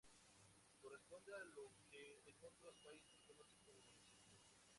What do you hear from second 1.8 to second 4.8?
que en otros países se conoce como municipio.